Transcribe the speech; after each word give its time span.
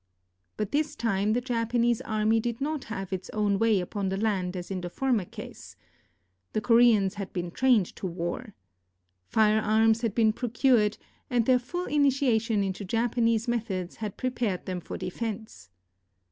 But 0.57 0.71
this 0.71 0.95
time 0.95 1.33
the 1.33 1.41
Japanese 1.41 2.01
army 2.01 2.39
did 2.39 2.59
not 2.59 2.85
have 2.85 3.13
its 3.13 3.29
own 3.35 3.59
way 3.59 3.79
upon 3.79 4.09
the 4.09 4.17
land 4.17 4.57
as 4.57 4.71
in 4.71 4.81
the 4.81 4.89
former 4.89 5.25
case. 5.25 5.75
The 6.53 6.59
Ko 6.59 6.73
reans 6.73 7.13
had 7.17 7.31
been 7.33 7.51
trained 7.51 7.85
to 7.97 8.07
war. 8.07 8.55
Firearms 9.27 10.01
had 10.01 10.15
been 10.15 10.33
pro 10.33 10.49
cured, 10.49 10.97
and 11.29 11.45
their 11.45 11.59
full 11.59 11.85
initiation 11.85 12.63
into 12.63 12.83
Japanese 12.83 13.47
methods 13.47 13.97
had 13.97 14.17
prepared 14.17 14.65
them 14.65 14.81
for 14.81 14.97
defense. 14.97 15.69